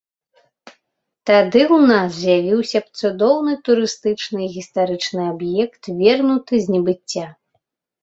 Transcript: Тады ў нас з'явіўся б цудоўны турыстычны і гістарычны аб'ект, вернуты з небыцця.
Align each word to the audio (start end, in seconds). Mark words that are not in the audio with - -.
Тады 1.29 1.61
ў 1.63 1.79
нас 1.91 2.09
з'явіўся 2.21 2.79
б 2.87 3.03
цудоўны 3.03 3.53
турыстычны 3.69 4.39
і 4.49 4.51
гістарычны 4.57 5.21
аб'ект, 5.33 5.83
вернуты 6.05 6.53
з 6.69 6.79
небыцця. 6.79 7.27